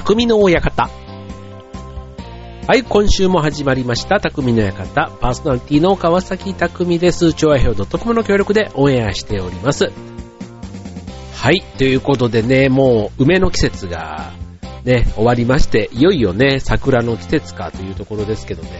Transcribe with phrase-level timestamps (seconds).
[0.00, 0.88] 匠の館。
[2.66, 5.10] はい、今週も始まりました、匠の館。
[5.20, 7.34] パーソナリティの川崎匠です。
[7.34, 9.92] 超愛表 .com の協力でオンエアしております。
[11.34, 14.32] はい、ということでね、もう梅の季節が
[14.84, 18.70] ね、終わりまして、いよいよね、桜の季節かというところですけどね。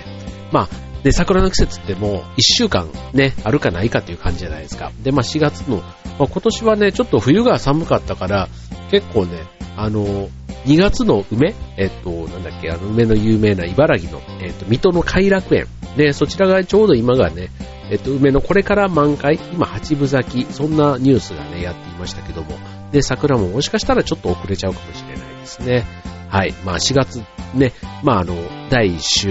[0.52, 0.68] まあ、
[1.02, 4.91] で、桜の季節ってもう1週間ね、あるかないかという感じじゃないですか。
[5.02, 5.82] で、まあ4月の、ま
[6.21, 8.48] あ、今年はね、ちょっと冬が寒かったから、
[8.90, 9.43] 結構ね、
[9.76, 10.29] あの、
[10.67, 11.55] 2月の梅？
[11.77, 15.67] えっと、なんだっけ、あの梅の有名な茨城の、えっと、水戸の偕楽園。
[15.96, 17.49] ね、そちらがちょうど今がね、
[17.91, 22.59] えっと、梅のこれから満開、今八分咲き、そんなニュースがね、やっていましたけども、
[22.93, 25.85] で、桜ももしかしたらちょっと遅れちゃうかもしれないですね。
[26.29, 26.55] はい。
[26.64, 27.22] まあ4月
[27.55, 27.72] ね、
[28.05, 28.36] まああの、
[28.71, 29.29] 第1週、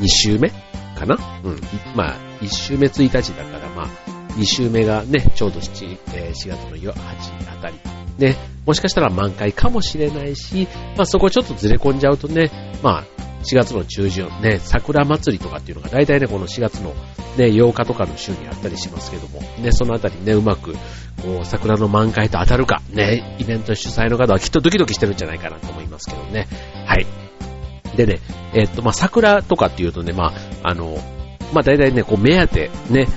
[0.00, 0.50] 2週目
[0.98, 1.16] かな？
[1.44, 1.60] うん。
[1.94, 3.88] まあ、1週目1日だから、まあ、
[4.32, 7.74] 2週目がね、ちょうど7、えー4月の8あたり。
[8.18, 8.36] ね、
[8.70, 12.52] もしかしたら満開かもしれないし、まあそこちょっとずれ込んじゃうとね、
[12.84, 13.04] まあ、
[13.42, 16.94] 4月の中旬、ね、桜祭りとかっていうのが大体ね、この4月の
[17.36, 20.74] ね、8日とかの週にあったりしますけども、ね、そのあたりね、うまく、
[21.20, 26.46] こう、桜の満開と当たるか、ね、イベント主催の方はきっとドキドキしてるんじゃないかなと思いますけどね。
[26.86, 27.06] はい。
[27.96, 28.20] でね、
[28.54, 30.32] えっと、まあ、桜とかっていうとね、まあ、
[30.62, 30.96] あの、
[31.52, 33.08] まあ、大体ね、こう、目当て、ね、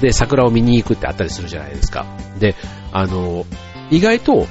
[0.00, 2.06] で、桜を見に行くってあったりするじゃないですか。
[2.38, 2.54] で、
[2.90, 3.44] あの、
[3.90, 4.46] 意外と、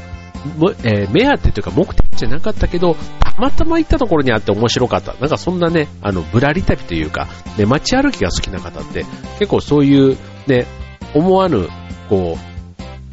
[0.83, 5.13] えー目当てというか目的じゃなかったけど、たまたま行ったところにあって面白かった。
[5.13, 7.27] なんかそんなね、あの、ぶらり旅というか、
[7.57, 9.05] ね、街歩きが好きな方って、
[9.39, 10.65] 結構そういう、ね、
[11.13, 11.67] 思わぬ、
[12.09, 12.37] こ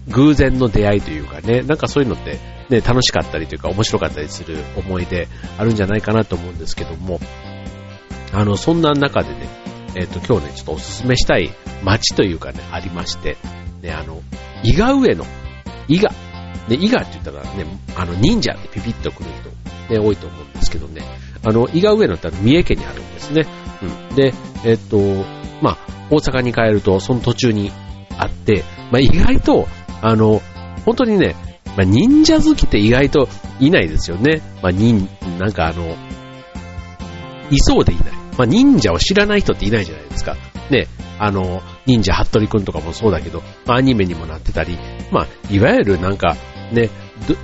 [0.08, 7.20] う、偶然の出会いというかね、なんかそういうのって、ね、楽しかったりというか面白かったりする思い出あるんじゃないかなと思うんですけども、
[8.32, 9.48] あの、そんな中でね、
[9.96, 11.50] えっ、と、今日ね、ちょっとおすすめしたい
[11.82, 13.36] 街というかね、ありまして、
[13.82, 14.22] ね、あの、
[14.62, 15.24] 伊賀上野、
[15.88, 16.12] 伊賀、
[16.68, 17.66] ね、伊賀って言ったらね、
[17.96, 19.30] あの、忍者ってピピッと来る
[19.88, 21.02] 人、ね、多いと思うんですけどね、
[21.42, 23.46] あの、伊賀上野って三重県にあるんですね。
[23.82, 24.16] うん。
[24.16, 24.32] で、
[24.64, 24.98] えっ、と、
[25.62, 25.78] まあ、
[26.10, 27.72] 大阪に帰ると、その途中に
[28.18, 29.66] あって、まあ、意外と、
[30.02, 30.42] あの、
[30.84, 31.34] 本当にね、
[31.76, 33.28] まあ、忍者好きって意外と
[33.60, 34.42] いないですよね。
[34.62, 35.08] まあ、忍、
[35.38, 35.96] なんかあの、
[37.50, 38.06] いそうでいない。
[38.36, 40.36] まあ、忍者を知らない人っていないじゃないですか。
[40.70, 40.86] ね、
[41.18, 44.78] あの、忍者服部くんとかもそうだけど、まあ、アニメにもなってたり、
[45.10, 46.36] まあ、いわゆるなんか、
[46.72, 46.90] ね、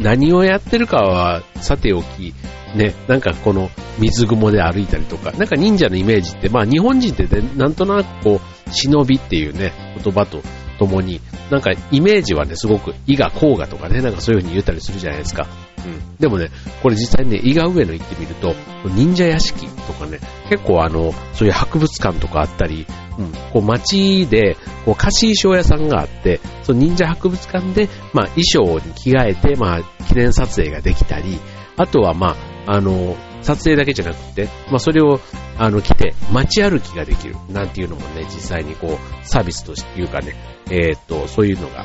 [0.01, 2.35] 何をやってるかはさておき、
[2.75, 9.73] ね、なんかこの水雲で歩いたりとか、なんか忍者のイメージって、まあ日本人ってね、なんとなくこう、忍びっていうね、
[10.03, 10.43] 言葉と
[10.79, 11.21] ともに、
[11.51, 15.47] なんかイメージはね、すごく伊賀甲賀とかね、なんかそういう風に言ったりするじゃないですか。
[15.87, 16.17] うん。
[16.19, 16.51] でもね、
[16.83, 18.55] これ実際ね、伊賀上野行ってみると、
[18.95, 20.19] 忍者屋敷とかね、
[20.51, 22.87] 結構あの、そういう博物館とかあったり、
[23.19, 31.39] うん、こう街で、こう貸衣装屋さんがあって、その忍者博物館で、まあ衣装に着替えて、まあ記念撮影ができたり、
[31.77, 32.37] あとはま
[32.67, 35.21] あ、あの、撮影だけじゃなくて、まあそれを、
[35.59, 40.35] あの、着て街歩きができる、なんていうのもね、実際にこう、サービスとしていうかね、
[40.71, 41.85] えーっと、そういうのが、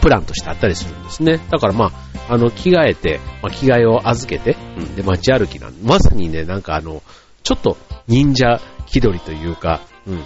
[0.00, 1.38] プランとしてあったりするんですね。
[1.50, 1.92] だからま
[2.28, 7.02] あ、あの、着替えて、まあ、着替えを預けて、うん、で、街歩きなんで、まさにね、なんかあの、
[7.42, 10.22] ちょっと忍者気取りというか、うん。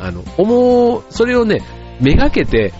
[0.00, 1.62] あの、思う、それをね、
[2.00, 2.72] めがけて、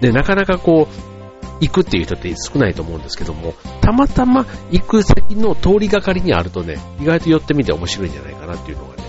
[0.00, 1.12] で、なかなかこう、
[1.60, 9.02] 行くっていう人って少ないと思うんですけども、たまたま行く先の通りがかりにあるとね、意外と寄ってみて面白いんじゃないかなっていうのがね、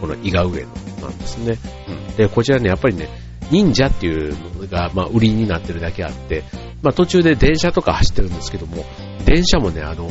[0.00, 0.68] この伊賀上野
[1.02, 1.58] なんですね。
[1.88, 2.16] うん。
[2.16, 3.08] で、こちらね、やっぱりね、
[3.50, 6.44] 忍者っていうのが、まあ、売りになってるだけあって、
[6.82, 8.84] まあ、途中で電車とか走ってるんですけども、
[9.24, 10.10] 電車もね、あの、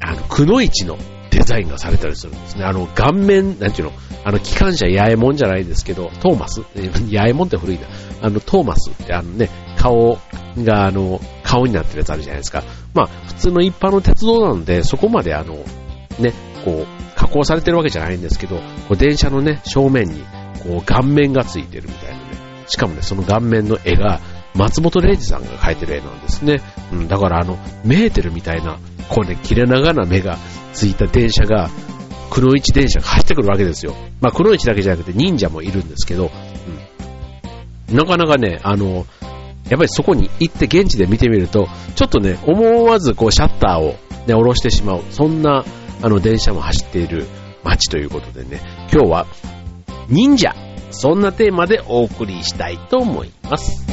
[0.00, 0.98] あの、くのいちの
[1.30, 2.64] デザインがされたりするんですね。
[2.64, 3.92] あの、顔面、なんていうの、
[4.24, 6.62] あの、機関車八重門じゃないですけど、トーマス？
[6.76, 7.86] え 八重門って古いな。
[8.22, 10.18] あの、トーマスってあのね、顔
[10.58, 12.62] が、あの、顔になってるやつあるじゃないですか。
[12.94, 15.54] まあ、普通の一般の鉄道なので、そこまであの、
[16.18, 20.22] ね、こう、加工されてるわけじゃないんですけど、こう電車のね、正面に、
[20.62, 22.22] こう、顔面がついてるみたいなね。
[22.66, 24.20] しかもね、その顔面の絵が、
[24.54, 26.60] 松本零士さんが描いてる絵なんですね。
[26.92, 30.38] うん、だからあの、メーテルみたいな、こうね、切れ長な目が
[30.72, 31.70] ついた電車が、
[32.30, 33.94] 黒一電車が走ってくるわけですよ。
[34.20, 36.30] まあ、黒一だけじゃなくて忍者もいるんですけど、
[37.90, 37.96] うん。
[37.96, 39.06] なかなかね、あの、
[39.68, 43.96] やっぱりそこに行って現地で見てみると、ちょっとね、思わずこうシャッターを
[44.26, 45.02] ね、下ろしてしまう。
[45.10, 45.64] そんな、
[46.02, 47.26] あの、電車も走っている
[47.64, 48.60] 街ということでね、
[48.92, 49.26] 今日は、
[50.10, 50.52] 忍者。
[50.90, 53.86] そんなテーマでお送りしたいと思います。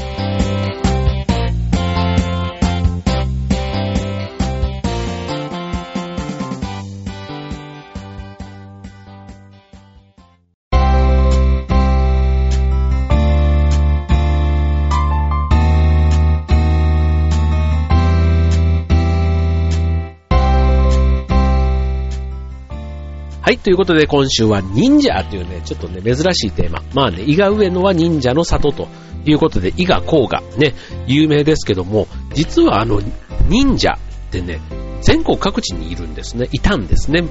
[23.47, 26.83] はい、ということで今週は忍者というね、ちょっとね、珍しいテーマ。
[26.94, 28.89] まあね、伊賀上野は忍者の里と
[29.25, 30.75] いうことで、伊賀甲賀、ね、
[31.07, 33.01] 有名ですけども、実はあの、
[33.47, 34.59] 忍者ってね、
[34.99, 36.49] 全国各地にいるんですね。
[36.51, 37.21] いたんですね。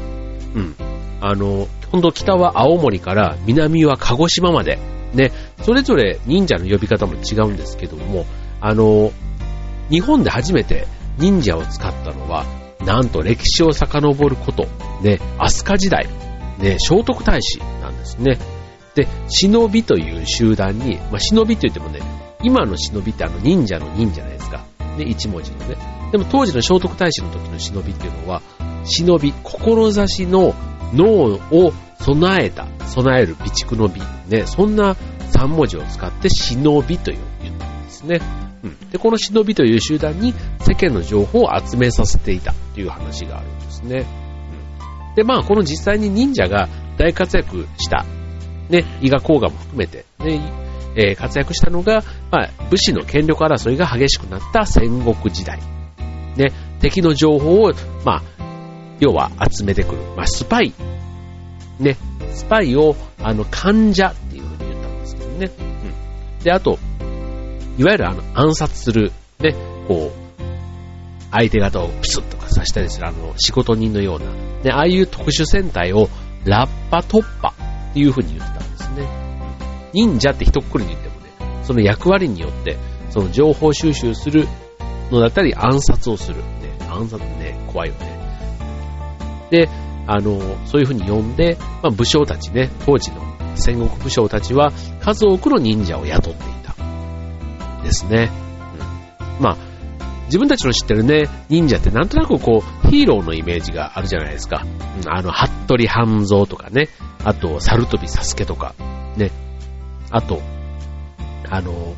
[0.54, 0.74] うん。
[1.20, 4.78] あの、今度北は青森から南は鹿児島まで、
[5.12, 5.32] ね、
[5.64, 8.24] それぞれ忍者の呼び方も違うんですけども、
[8.62, 9.12] あの、
[9.90, 10.88] 日本で初めて
[11.18, 12.46] 忍者を使ったのは、
[12.84, 14.66] なんと歴史を遡ること、
[15.02, 16.06] ね、飛鳥時代、
[16.58, 18.38] ね、聖徳太子なんですね。
[18.94, 22.00] で、忍びという集団に、まあ、忍びと言ってもね、
[22.42, 24.64] 今の忍びってあの忍者の忍じゃないですか。
[24.96, 25.76] ね、一文字のね。
[26.12, 28.42] でも当時の聖徳太子の時の忍びっていうのは、
[28.84, 30.54] 忍び、志の
[30.94, 34.96] 脳を備えた、備える備蓄の美、ね、そんな
[35.32, 38.20] 3文字を使って忍びという言ったんですね。
[38.62, 38.90] うん。
[38.90, 44.06] で、この忍びという集団に世間の情報を集めさせていたという話があるんですね。
[45.16, 46.68] で、まあ、この実際に忍者が
[46.98, 48.04] 大活躍した、
[48.68, 50.42] ね、伊賀甲賀も含めて、ね、
[50.94, 55.58] えー、活躍したのが、まあ、武士の権力争いが激しくなった戦国時代。
[56.36, 57.72] ね、敵の情報を、
[58.04, 58.22] まあ、
[59.00, 60.02] 要は集めてくる。
[60.14, 60.74] まあ、スパイ。
[61.80, 61.96] ね、
[62.34, 65.50] スパイを、あの、患者っていうふうに言ったんですけどね。
[66.38, 66.44] うん。
[66.44, 66.78] で、あと、
[67.78, 69.54] いわゆるあの、暗殺する、ね、
[69.88, 70.25] こう、
[71.30, 74.26] 相手方をプスッとか刺したりするあの、仕事人のような、
[74.62, 76.08] ね、ああいう特殊戦隊を
[76.44, 77.48] ラッパ突破
[77.90, 79.08] っていう風に言ってたんですね。
[79.92, 82.76] 忍者って一括りに言ってもね、その役割によって、
[83.10, 84.46] その情報収集する
[85.10, 86.36] のだったり暗殺をする。
[86.36, 88.16] ね、暗殺ね、怖いよね。
[89.50, 89.68] で、
[90.06, 93.22] あの、そういう風に呼んで、まあ、武将たちね、当時の
[93.56, 96.74] 戦国武将たちは数多くの忍者を雇っていた。
[97.82, 98.30] ですね。
[99.38, 99.56] うん、まあ、
[100.26, 104.64] 自分たちの知ってるね、忍者ってなんとなくこう、ヒーローのイメージがあるじゃないですか。
[104.64, 106.88] うん、あの、服部半蔵とかね、
[107.24, 108.74] あと、猿飛サスケとか、
[109.16, 109.30] ね、
[110.10, 110.40] あと、
[111.48, 111.94] あの、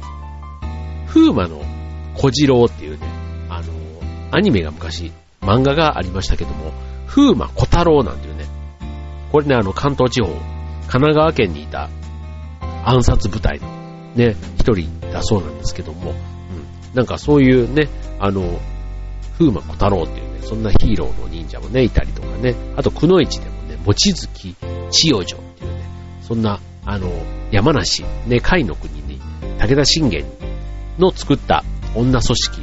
[1.06, 1.62] 風魔の
[2.14, 3.06] 小次郎っていうね、
[3.48, 3.68] あの、
[4.30, 6.72] アニメが昔、漫画がありましたけども、
[7.06, 8.44] 風魔小太郎なんていうね、
[9.32, 11.88] これね、あの、関東地方、神奈川県にいた
[12.84, 13.68] 暗殺部隊の
[14.14, 16.16] ね、一人だそうなんですけども、うん、
[16.94, 17.88] なんかそういうね、
[18.20, 18.58] あの、
[19.38, 24.56] 風魔小太郎っていうね、そんなヒーローの忍者もね、いたりとかね、あと、くのいちでもね、望月
[24.90, 25.84] 千代女っていうね、
[26.22, 27.10] そんな、あの、
[27.50, 29.20] 山梨、ね、海の国に、
[29.58, 30.24] 武田信玄
[30.98, 32.60] の作った女組織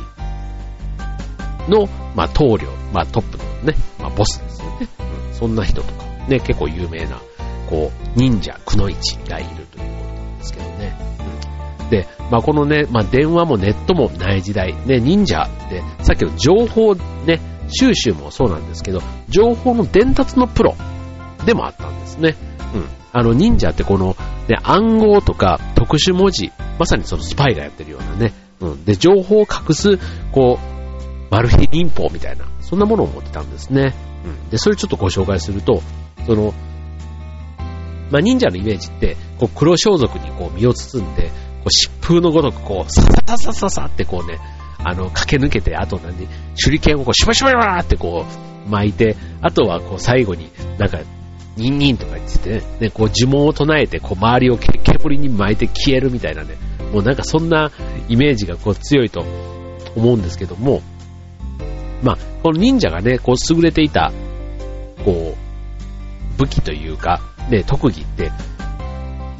[1.69, 4.87] の、まあ、棟梁、まあ、トップのね、まあ、ボスですよね。
[5.29, 7.19] うん、そんな人とか、ね、結構有名な、
[7.69, 10.65] こう、忍者、くのいちがいるということなんですけど。
[11.89, 16.95] で、まあ、このね、まあ、電話もネットもない時代、ね、忍者って、さっきの情報
[17.25, 20.75] ね、収集もそうなんですけど、情報の伝達のプロ
[21.45, 22.35] でもあったんですね。
[22.73, 22.85] うん。
[23.11, 24.15] あの、忍者ってこの、
[24.47, 28.85] ね、暗号とか特殊文字、まさにそのスパイがやってるようなね、うん。
[28.85, 29.99] で、情報を隠す、
[30.31, 30.75] こう、
[31.31, 33.93] マル秘忍法みたいな、そんなものを持ってたんですね。
[34.25, 34.49] うん。
[34.49, 35.81] で、それちょっとご紹介すると、
[36.25, 36.53] その、
[38.11, 41.31] まあ、忍者のイメージって、こう、黒装束にこう身を包んで、
[41.65, 44.39] う疾風のごとくこう、さささささってこうね、
[44.83, 48.25] あの、駆け抜けて、あと何、手裏剣をこう、シュバシュバシュバってこ
[48.67, 50.99] う、巻いて、あとはこう、最後になんか、
[51.57, 56.57] ニンニンとか言ってね、ね、こう呪文を唱えて、こう周りを煙に巻いて消えるみたいなね、
[56.91, 57.71] もうなんかそんな
[58.09, 59.23] イメージがこう強いと
[59.95, 60.81] 思うんですけども、
[62.03, 64.11] まあ、この忍者がね、こう優れていた、
[65.05, 68.31] こう、武器というか、ね、特技って、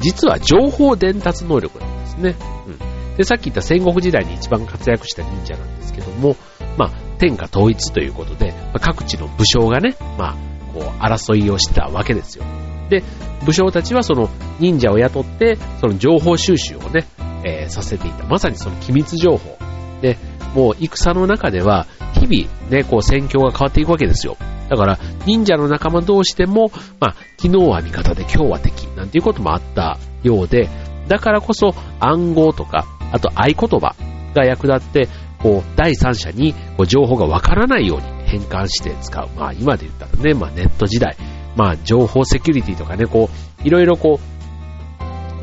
[0.00, 2.34] 実は情報伝達能力なんですね。
[2.66, 3.16] うん。
[3.16, 6.36] で、さっき言った戦国時代に一番活躍した忍者なんですけども、
[6.76, 10.36] まあ、天下統一ということで、まあ、各地の武将がね、まあ、
[10.74, 12.44] こう、争いをしてたわけですよ。
[12.90, 13.02] で、
[13.44, 14.28] 武将たちはその
[14.60, 17.06] 忍者を雇って、その情報収集をね、
[17.44, 18.24] えー、させていた。
[18.24, 19.56] まさにその機密情報。
[20.02, 20.18] で、
[20.54, 24.36] もう戦の中では、日々ね、こう戦況が変わっていくわけですよ。
[24.68, 26.70] だから、忍者の仲間同士でも、
[27.00, 30.68] まあ、昨日は味方で今日は敵、なんていうこともあったようで、
[31.08, 33.94] だからこそ暗号とか、あと合言葉
[34.34, 35.08] が役立って、
[35.38, 39.28] こう、第三者にこう情報がわからないように変換して使う。
[39.36, 41.16] まあ、今で言ったらね、まあ、ネット時代、
[41.54, 43.30] まあ、情報セキュリティとかね、こ
[43.64, 44.36] う、いろいろこう、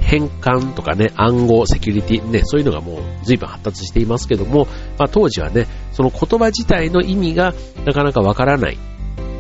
[0.01, 4.68] 変換とかね、暗号、セキュリティ、ね、そういうのがもう随分発達していますけども、
[5.00, 7.53] まあ当時はね、その言葉自体の意味が
[7.86, 8.77] なかなかわからない。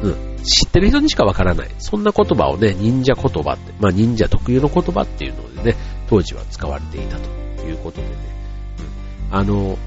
[0.03, 0.43] うん。
[0.43, 1.69] 知ってる人にしかわからない。
[1.79, 5.77] そんな言葉をね、忍者言葉って、まあ忍者特有の言葉っていうのでね、
[6.09, 8.13] 当時は使われていたということでね。
[9.31, 9.37] うん。
[9.37, 9.77] あの、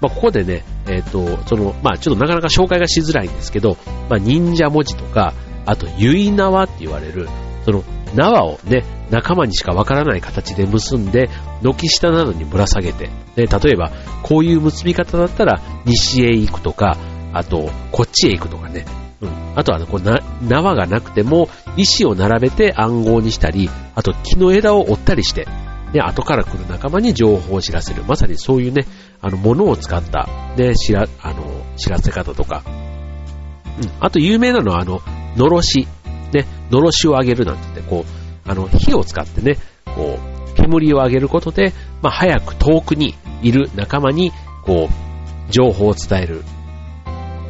[0.00, 5.32] まあここでね、えっ、ー、と、その、まあちょっとなかなか紹介がしづらいんですけど、まあ忍者文字とか、
[5.64, 7.28] あと、結縄って言われる、
[7.64, 7.82] その
[8.14, 11.30] 縄をね、仲間にしかわからない形で結んで、
[11.62, 13.90] 軒下などにぶら下げて、で、例えば、
[14.22, 16.96] こういう結び方だったら、西へ行くとか、
[17.32, 18.84] あと、こっちへ行くとかね。
[19.22, 19.58] うん。
[19.58, 25.46] あとは、こうな、縄がなくても、石を並べて暗号にしたり、あと木の枝を折ったりして、
[25.92, 28.02] で、後から来る仲間に情報を知らせる。
[28.04, 28.86] まさにそういうね、
[29.20, 32.62] あの、ものを使った、で、知ら、あの、知らせ方とか。
[32.66, 33.90] うん。
[34.00, 35.00] あと、有名なのは、あの、
[35.36, 35.86] のろし。
[36.32, 44.32] ね、のろしをあげるなんて言って、こう、あの、火を使ってね、こう、煙を上げることで、まあ、早く遠くにいる仲間に、
[44.64, 46.42] こう、情報を伝える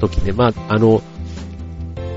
[0.01, 1.01] 時ね、まあ、あの、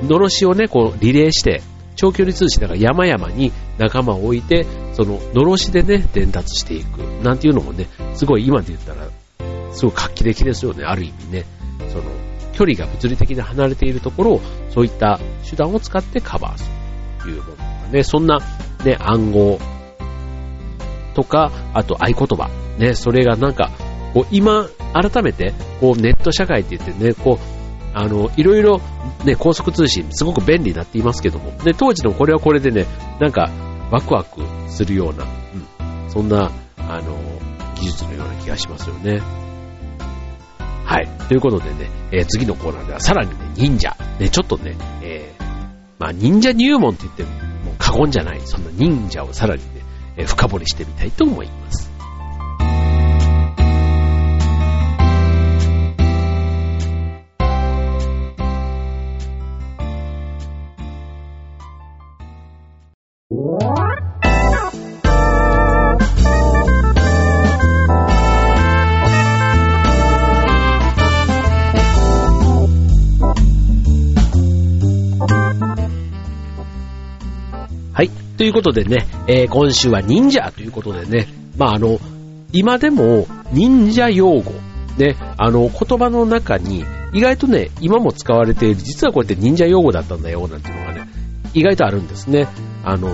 [0.04, 1.62] のろしをね、こう、リレーして、
[1.96, 7.00] 長距離通信だから山々に仲間を置いて、その、のろしでね、伝達していく。
[7.24, 9.10] なんていうのもね、すごい今で言ったら、
[9.72, 11.46] すごい画期的ですよね、ある意味ね。
[11.90, 12.04] その、
[12.54, 18.40] 距離が物理的に離れているところを、そういった手段を使ってカバーするというものとかね、そんな、
[18.84, 19.60] ね、暗号
[21.14, 22.50] とか、あと合言葉。
[22.78, 23.72] ね、それがなんか、
[24.14, 27.55] こう今、改めて、こうネット社会って言ってね、こう、
[27.98, 28.82] あの、いろいろ、
[29.24, 32.86] ね、高速通信、すごく便利になっていますけども、で、当時のこれはこれでね、
[33.22, 33.50] なんか、
[33.90, 37.18] ワクワクするような、うん、そんな、あの、
[37.76, 39.22] 技術のような気がしますよね。
[40.84, 41.08] はい。
[41.30, 43.96] ということでね、えー、次のコーナーではさらにね、忍者。
[44.20, 45.44] ね、ちょっとね、えー、
[45.98, 49.86] まあ、忍者入門って言っても、もう過言じゃない、そんな忍者をさらにね、
[50.18, 51.65] えー、深掘りしてみたいと思います。
[78.46, 82.00] いうことでね、えー、今週は忍者ということでね、まああの、
[82.52, 84.54] 今でも忍者用語、
[84.98, 91.08] ね、あの、言葉の中に意外とね、今も使われている、実はこうやって忍者用語だったんだよ、なんていうのがね、
[91.54, 92.48] 意外とあるんですね。
[92.84, 93.10] あの、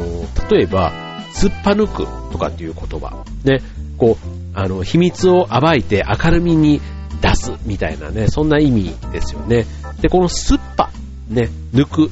[0.50, 0.92] 例えば、
[1.32, 3.24] すっぱ抜くとかっていう言葉。
[3.44, 3.60] ね、
[3.98, 6.82] こう、あの、秘密を暴いて明るみに
[7.22, 9.66] 出すみたいなね、そんな意味ですよね。
[10.02, 10.90] で、このすっぱ、
[11.30, 12.12] ね、抜く、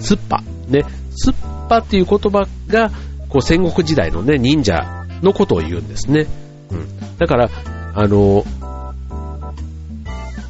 [0.00, 1.34] すっぱ、ね、すっ
[1.72, 2.90] ぱっていう言葉が、
[3.30, 6.26] こう戦国時代のね、忍者のことを言うんですね。
[6.70, 7.16] うん。
[7.16, 7.50] だから、
[7.94, 8.44] あの、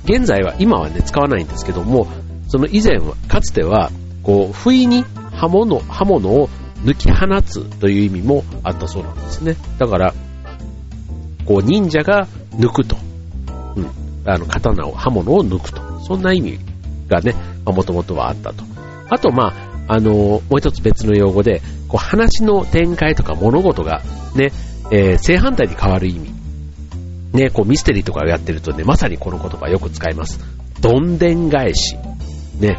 [0.04, 2.08] 現在は、今はね、使わないんですけども、
[2.48, 3.90] その以前は、かつては、
[4.24, 6.48] こう、不意に刃物、刃物を
[6.84, 9.56] 抜き放つという意味もあったそうなんですね。
[9.78, 10.14] だから、
[11.46, 12.26] こう、忍者が
[12.56, 12.96] 抜くと。
[13.76, 13.86] うん。
[14.24, 16.00] あの、刀を、刃物を抜くと。
[16.00, 16.58] そんな意味
[17.08, 18.64] がね、もともとはあったと。
[19.08, 24.02] あと、まあ、あの、もう一つ別の用語で、こう話の展開とか物事が
[24.34, 24.52] ね、
[24.90, 26.30] えー、正反対に変わる意味。
[27.32, 30.38] ね、こうミステリーとかをやってるとね、まさにこの言葉よく使います。
[30.80, 31.96] どんでん返し。
[32.60, 32.76] ね、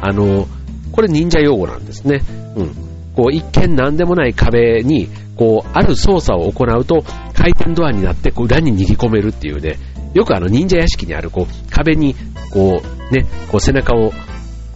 [0.00, 0.46] あの、
[0.92, 2.22] これ忍者用語なんですね。
[2.56, 2.74] うん。
[3.16, 9.78] こう一見何でもない壁に、こう、ある操作を行うと、回転ドアになって、こう裏に逃げ込めるっていうね、
[10.14, 12.14] よくあの忍者屋敷にある、こう、壁に、
[12.50, 14.14] こう、ね、こう背中を、こ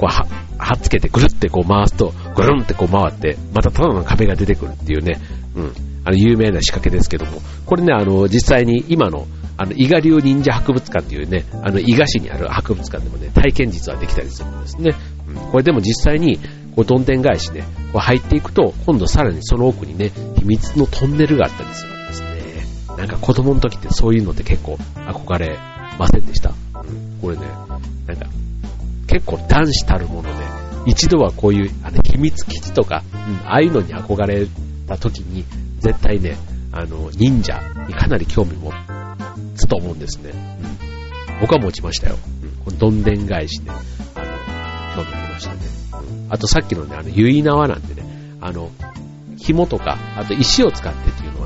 [0.02, 0.26] う、は、
[0.58, 5.20] はっつけてぐるってこう回すと、ぐるんってこう回って、またただの壁が出てくるっていうね、
[5.54, 5.72] うん、
[6.04, 14.94] あの、有名な仕掛けですけども、これね、あの、実際に今の、あの、伊賀流忍者博物館っていうね、あの、伊賀市にある博物館でもね、体験実はできたりするんですね。
[15.28, 16.38] うん、これでも実際に、
[16.76, 17.62] こう、どんでん返しね、
[17.92, 22.96] こう入っていくと、今度さらにその奥にね、秘密のトンネルがあったりするんですね。
[22.96, 24.74] なんか子供の時ってそういうのって結構
[25.06, 25.58] 憧れ
[25.98, 26.50] ませんでした？
[26.50, 26.52] う
[26.84, 27.42] ん、これね、
[28.06, 28.26] なんか、
[29.08, 30.44] 結構男子たるもので、
[30.86, 34.46] 一度はこういうあの秘密基地とか、うん、ああいうのに憧れ
[34.86, 35.44] た時に、
[35.80, 36.36] 絶対ね、
[36.72, 38.72] あの、忍者にかなり興味持
[39.56, 40.30] つと思うんですね。
[40.30, 42.16] うん、僕は持ちましたよ。
[42.42, 43.70] うん、このどんでん返しね、
[44.14, 44.20] あ
[44.96, 45.60] の、興味ありましたね。
[46.26, 48.06] うん、あとさっきのね、あの、結縄なんてね、
[48.40, 48.70] あの、
[49.38, 51.37] 紐とか、あと石を使ってっていうの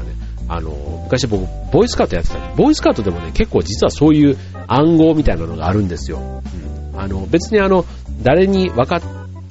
[0.54, 0.70] あの、
[1.04, 6.18] 昔僕、ボーイスカートやってたボーイスカートでもね、結構実はそういう暗号みたいなのがあるんですよ。
[6.18, 7.84] うんあの、別にあの、
[8.22, 9.02] 誰に分かっ、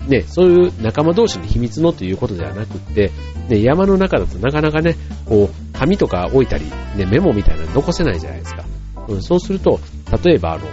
[0.07, 3.11] ね、そういう仲間同士の秘密のということではなくって、
[3.49, 6.65] ね、山の中だとなかなかね、こう、紙とか置いたり、
[6.95, 8.63] ね、メモみたいなの残せないじゃないですか。
[9.07, 9.79] うん、そうすると、
[10.23, 10.65] 例えばあの、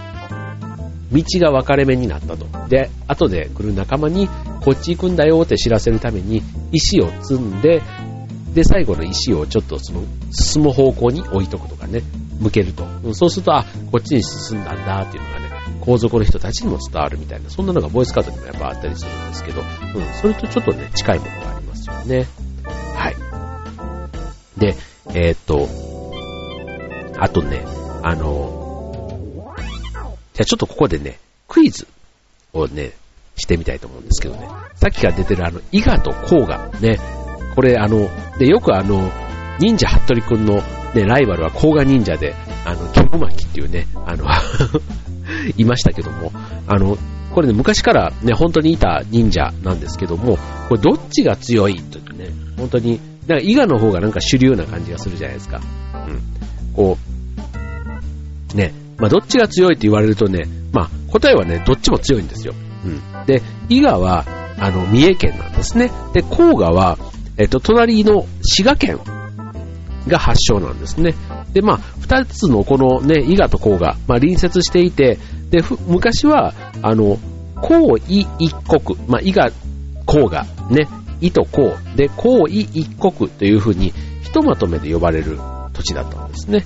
[1.12, 2.46] 道が分かれ目になったと。
[2.68, 4.28] で、後で来る仲間に、
[4.60, 7.82] こっち行くんだよって知らせるために、石を積んで、
[8.54, 12.02] で、最後の石をちょっとその、進む方向に置いとくとかね。
[12.40, 12.86] 向けると。
[13.14, 15.48] そうすると、あ、こっちに進んだんだっていうのがね、
[15.80, 19.64] 皇族の人たちにも伝わるみたいな、そんなのがボイスカードにもやっぱあったりするんですけど、う
[20.00, 22.26] ん、それとちょっとね、近いものがありますよね。
[22.94, 23.16] はい。
[24.60, 24.76] で、
[25.14, 25.68] えー、っと、
[27.20, 27.64] あとね、
[28.02, 29.54] あの、
[30.34, 31.88] じゃあちょっとここでね、クイズ
[32.52, 32.92] をね、
[33.36, 34.48] してみたいと思うんですけどね。
[34.76, 36.98] さっきから出てるあの、伊賀と甲賀ね、
[37.58, 39.10] これあの、で、よくあの、
[39.58, 40.62] 忍者服部くんの
[40.94, 44.26] ね、ライバルは甲賀忍者で、あの、煙巻っていうね、あの
[45.58, 46.30] いましたけども、
[46.68, 46.96] あの、
[47.34, 50.38] これね、昔からね、本当にいた忍者なんですけども、
[50.68, 55.60] これどっちが強いとね、本当に、だか伊賀の方がなんか主流な感じがするじゃないですか。
[56.06, 56.22] うん。
[56.76, 56.96] こ
[58.54, 62.54] う、ね、まあどっちが強いって言われるとね、まあ答えはね、どっちも強いんですよ。
[62.84, 63.26] うん。
[63.26, 64.24] で、伊賀は、
[64.60, 65.90] あの、三重県なんですね。
[66.12, 66.98] で、甲賀は、
[67.38, 68.98] えっと、隣の滋賀県
[70.06, 71.14] が発祥なんですね。
[71.52, 75.18] で、まあ、二つのこのね、伊賀と甲賀、まあ、隣接していて、
[75.50, 76.52] で、昔は、
[76.82, 77.18] あの、
[77.62, 79.50] 甲伊一国、まあ、伊賀、
[80.04, 80.88] 甲賀、ね、
[81.20, 83.92] 伊と甲、で、甲伊一国というふうに、
[84.22, 85.38] ひとまとめで呼ばれる
[85.72, 86.64] 土地だったんですね。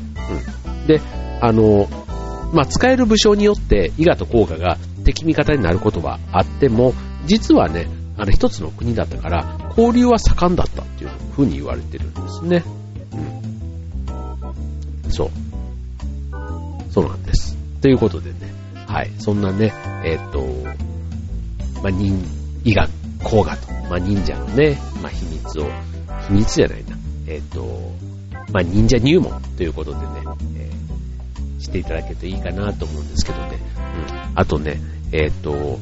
[0.67, 0.87] うん。
[0.87, 1.01] で、
[1.41, 1.89] あの、
[2.53, 6.95] まあ、使える武将によって、伊賀と甲賀が敵味方になることはあっても、
[7.27, 7.89] 実はね、
[8.23, 12.63] あの一つの国だったから、交流は盛んだったっていうふうに言われてるんですね。
[15.05, 15.11] うん。
[15.11, 15.31] そう。
[16.93, 17.57] そうなんです。
[17.81, 18.37] ということでね、
[18.87, 19.75] はい、そんなね、
[20.05, 20.47] えっ、ー、と、
[21.83, 22.25] まあ、忍、
[22.63, 22.89] 医学、
[23.25, 25.67] 工学と、まあ、忍者のね、まあ、秘密を、
[26.29, 27.91] 秘密じゃないな、えっ、ー、と、
[28.53, 30.05] まあ、忍者入門ということでね、
[30.59, 33.59] えー、していただけるといいかなと思うんですけどね、
[34.31, 34.39] うん。
[34.39, 35.81] あとね、えっ、ー、と、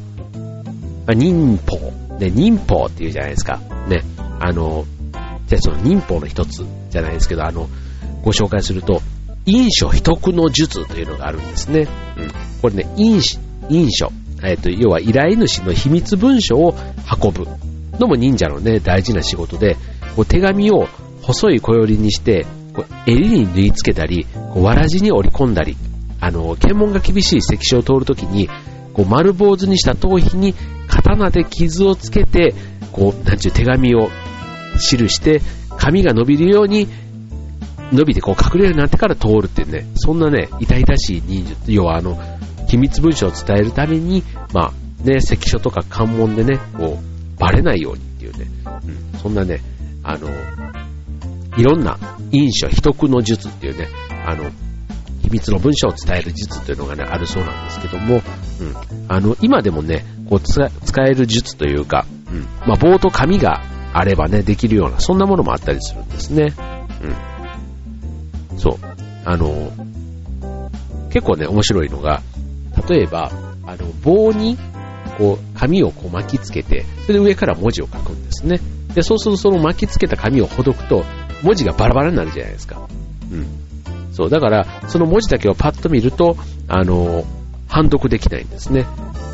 [1.07, 3.59] まあ、忍法、ね、忍法っていうじゃないですか。
[3.89, 4.03] ね、
[4.39, 4.85] あの、
[5.47, 7.69] じゃその忍法の一つじゃないですけど、あの、
[8.23, 9.01] ご紹介すると、
[9.47, 11.89] 印書秘匿の術というのがあるんですね。
[12.19, 12.31] うん。
[12.61, 13.39] これね、印、
[13.71, 14.13] 印書。
[14.43, 16.75] えっ、ー、と、要は依頼主の秘密文書を
[17.23, 17.47] 運ぶ
[17.99, 19.77] のも忍者のね、大事な仕事で、
[20.15, 20.89] こう手紙を
[21.23, 25.77] 細い小よりにして、こう襟に縫い付けたり、こうわらじに折り込んだり、
[26.21, 28.49] あの、検問が厳しい関所を通るときに、
[28.93, 30.55] こう丸坊主にした頭皮に
[30.91, 32.55] 刀で傷をつけて、
[32.93, 34.11] こう、なんちゅう手紙を
[34.79, 35.41] 記して、
[35.79, 36.89] 髪が伸びるように、
[37.93, 42.19] 伸びてこう隠れるようになってから通るっていうね、そんなね、痛々しい忍術、要はあの、
[42.69, 44.23] 秘密文書を伝えるために、
[44.53, 44.73] まあ、
[45.05, 48.47] ね、関所とか関門でね、こう、バレないようにっていうね、
[49.13, 49.61] うん、そんなね、
[50.03, 50.29] あの、
[51.57, 51.99] いろんな
[52.31, 53.89] 印書、秘匿の術っていうね、
[54.25, 54.51] あの、
[55.23, 58.23] 秘密の文章を伝える術というのがね、あるそうなんですけども、うん、
[59.09, 63.63] あの、今でもね、こう使える術というか、うん、まあ、棒と紙が
[63.93, 66.55] あればね、できるような、そんなものもあったりするんですね。
[68.53, 68.59] うん。
[68.59, 68.75] そう。
[69.25, 69.73] あの、
[71.11, 72.23] 結構ね、面白いのが、
[72.89, 73.33] 例えば、
[73.67, 74.57] あの、棒に、
[75.19, 78.61] こう、紙をこう巻きつけて、それで上から文字を書くんですね。
[78.95, 81.05] で、そうするとその巻きつけた紙をほどくと、
[81.43, 82.89] 文字がバラバラになるじゃないですか。
[83.33, 83.47] うん。
[84.13, 86.37] そう、だから、その文字だけをパッと見ると、
[86.69, 87.25] あの、
[87.67, 88.87] 判読できないんですね。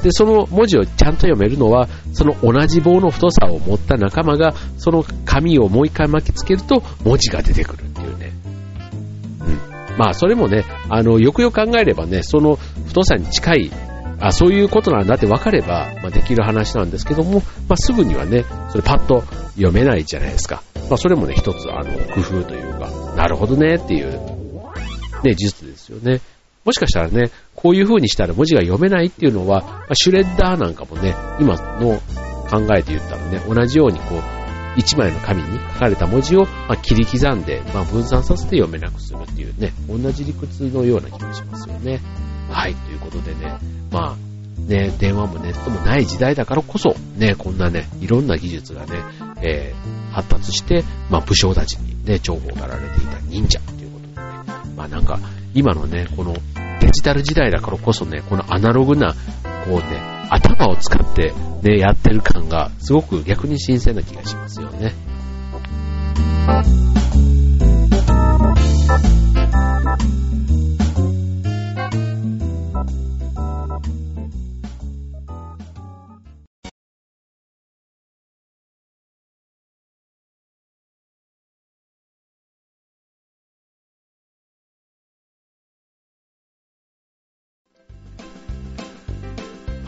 [0.07, 8.33] で、その文字をちゃんと読めるのは、その同じ棒の太さを持った仲間が、その紙をもう一回巻きつけると、文字が出てくるっていうね。
[9.41, 9.99] うん。
[9.99, 12.55] まあ、それもね、あの、よくよく考えればね、その
[12.87, 13.73] 太さに近い、
[14.21, 19.23] あ、そういうことなんだって分かれば、まあ、できる話なんですけども、まあ、すぐにはね、それパッと
[19.57, 20.63] 読めないじゃないですか。
[20.89, 24.21] まあ、それもね、一つ、あの、工夫というか、なるほどねっていう
[25.25, 26.21] ね、術ですよね。
[26.67, 32.01] もしかしたらね、こういう風にしたら文字が読めないっていうのは、まあ、シュレッダーなんかもね、今の
[32.51, 34.23] 考えて言ったらね、同じようにこう、
[34.77, 42.01] 一枚の紙に書かれた文字を、まあ、切り刻んで、まあ、分散させて読めなくするっていうね、同じ理屈のような気がしますよね。
[42.51, 43.59] はい、ということでね、
[43.93, 44.17] まあ、
[44.69, 49.03] ね、電話もネットもない時代だからこそ、ね、こんなね、いろんな技術がね、
[49.43, 54.27] えー、発達して、まあ、武将たちにね、情報がられていた忍者ということでね
[54.77, 55.19] まあなんか、
[55.57, 56.35] 今のね、この
[56.81, 59.15] デジタル時代だからこそね、このアナログな、
[59.65, 59.85] こうね、
[60.29, 64.93] 頭を使ってね、やってる感が、すごく逆に新鮮な気がしますよね。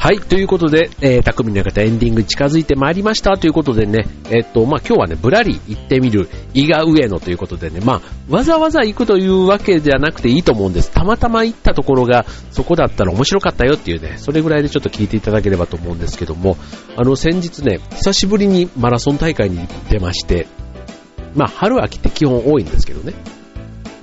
[0.00, 10.92] はい、ということで、えー、匠の方エンディング近づいてまいりましたということでね、えっと、まあ、今日はね、ぶらり行ってみる、伊賀上野ということでね、まあ、わざわざ行くというわけじゃなくていいと思うんです。
[10.92, 16.56] たまたま行ったところが、そこだったら面白かったよっていうね、それぐらいでちょっと聞いていただければと思うんですけども、
[16.96, 20.46] あの、先日ね、久しぶりにマラソン大会に出まして、
[21.34, 23.14] まあ、春秋って基本多いんですけどね。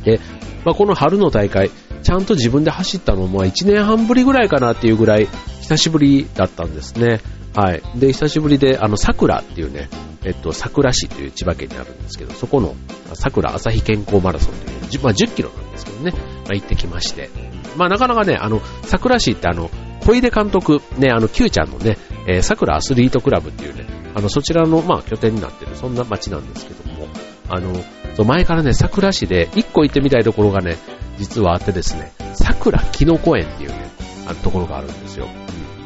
[0.04, 0.20] で、
[0.66, 1.72] まあ、この春の大会、
[2.04, 5.28] ちゃんと自分で走ったのも1年半ぶりぐらいかなっていうぐらい
[5.66, 7.22] 久しぶりだったんですね。
[7.56, 7.82] はい。
[7.96, 9.90] で、久しぶりで、あの、桜っていうね、
[10.24, 12.76] えっと、桜市という千葉県にあるんですけど、そこの
[13.16, 16.20] 桜朝日健康マラソンという、まあ、10キロなんですけどね、ま
[16.52, 17.32] あ、行ってきまして。
[17.76, 19.72] まあ、なかなかね、あの、桜市ってあの、
[20.06, 21.98] 小出監督、ね、あの、Q ちゃんのね、
[22.28, 27.08] えー、桜アスリートクラブっていうね、あの、そちらの、まあ、拠点になってる、そんな街なんですけども、
[27.50, 27.74] あの、
[28.24, 30.78] 前からね、桜市で一個行ってみたいところがね、
[31.18, 33.90] 実はあってですね、桜きのこ園っていうね、
[34.28, 35.28] あのところがあるんですよ。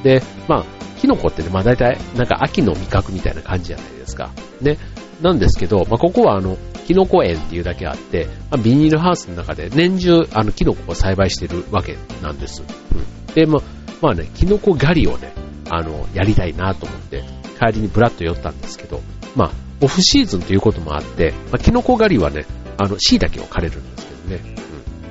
[0.03, 0.65] で、まあ、
[0.99, 4.31] キノコってね、まあ大体、なんか秋の味覚みたいな感じじゃないですか。
[4.61, 4.77] ね。
[5.21, 6.57] なんですけど、まあここはあの、
[6.89, 12.63] キノコ園っていうだけあって、まあ、ビニールハウスの中で年中、あの、キノコを栽培してるわけなんです。
[12.63, 13.33] うん。
[13.35, 13.61] で、まあ、
[14.01, 15.31] まあね、キノコ狩りをね、
[15.69, 17.23] あの、やりたいなと思って、
[17.59, 19.01] 帰りにブラッと寄ったんですけど、
[19.35, 22.45] まあ、オフシーズンということもあって、まあ、キノコ狩りはね、
[22.77, 24.55] あの、椎茸を枯れるんですけどね、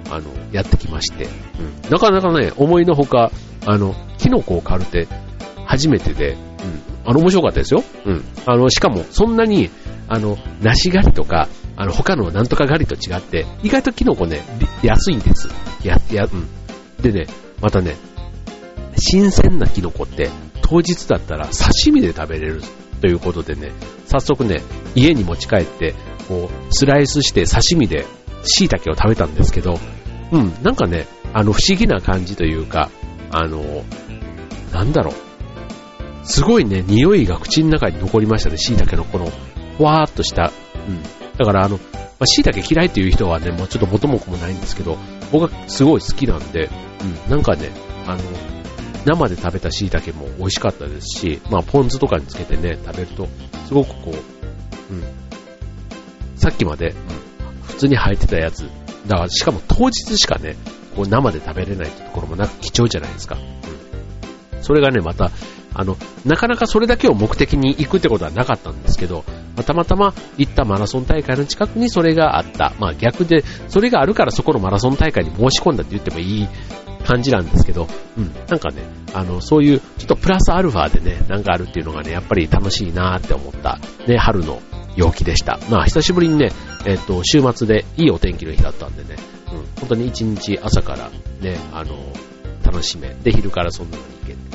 [0.06, 3.30] うん、あの、やってきまして、うん、なかなかね、思いのほか、
[3.66, 3.94] あの、
[4.28, 5.08] キノコを狩るって
[5.64, 6.38] 初めてで、うん、
[7.06, 7.82] あの、面白かったですよ。
[8.04, 8.24] うん。
[8.46, 9.70] あの、しかも、そんなに、
[10.06, 14.42] あの、梨狩りとか、あの、他のなんとか狩りと違って、意外とキノコね、
[14.82, 15.48] 安いんです。
[15.82, 16.46] や、や、うん。
[17.02, 17.26] でね、
[17.62, 17.96] またね、
[18.98, 20.28] 新鮮なキノコって、
[20.60, 22.62] 当日だったら刺身で食べれる
[23.00, 23.72] ということでね、
[24.06, 24.62] 早速ね、
[24.94, 25.94] 家に持ち帰って、
[26.28, 28.04] こう、スライスして刺身で
[28.42, 29.78] 椎茸を食べたんですけど、
[30.32, 32.90] うん、なんかね、あの、不思議な感じというか、
[33.30, 33.84] あの、
[34.72, 35.14] なんだろう。
[36.24, 39.24] すごいね、匂いが口の中に残りましたね、椎茸のこの、
[39.78, 40.52] わーっとした、
[40.88, 41.02] うん。
[41.36, 44.98] だからあの、まあ、椎茸嫌いっていう人はね、もうちょっと元も子もないんですけど、
[45.32, 46.68] 僕はすごい好きなんで、
[47.26, 47.70] うん、なんかね、
[48.06, 48.22] あの、
[49.04, 53.28] 生で食べた椎茸も美味しかったですし、まあ、ポン酢とかにつけてね、食べると、
[53.66, 55.02] すごくこう、うん。
[56.36, 56.94] さっきまで、うん、
[57.62, 58.68] 普通に生えてたやつ、
[59.06, 60.56] だから、しかも当日しかね、
[60.94, 63.38] こう生で食べれないってところもなく貴重じゃないですか。
[64.62, 65.30] それがね、また、
[65.74, 69.24] あの、なかなかそれだけを目的に行くってことはなかったんですけど、
[69.56, 72.72] まあ、たまたま行ったマラソン大会の近くにそれがあった。
[72.78, 76.48] まあ逆で、それがあるからそこのマラソン大会に申し込んだって言ってもいい
[77.04, 78.82] 感じなんですけど、うん、なんかね、
[79.14, 84.60] あの、そういう、ちょっとプラスアルファでね、なんかあるっていうのがね、やっぱり楽しいなーって思った、ね、春の
[84.96, 85.58] 陽気でした。
[85.70, 86.50] まあ、久しぶりにね、
[86.86, 89.16] えっ、と、週末でいいお天気の日だったんでね、
[89.52, 91.96] うん、本当に一日朝からね、あの、
[92.64, 94.47] 楽しめ、で、昼からそんなのに行けて、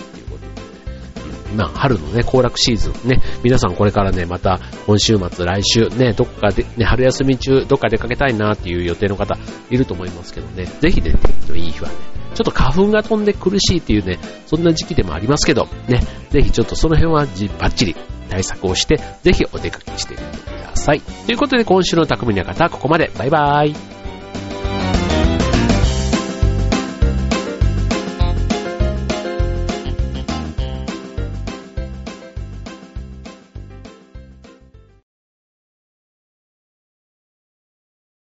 [1.56, 9.36] まあ、春のね、行楽シーズンね、皆さんこれからね、また今週末、来週ね、どっかで、ね、春休み中、どっか出かけたいなっていう予定の方
[9.70, 11.96] いると思いますけどね、ぜひね、天気のいい日はね、
[12.34, 17.96] ちょっと花粉が飛んで苦しいっていうね、そんな時期でもありますけど、ね、ぜひちょっとその辺はじバッチリ
[18.30, 21.02] 対策をして、ぜひお出かけしてみてください。
[21.02, 23.12] ということで今週の匠の方はここまで。
[23.18, 23.93] バイバーイ。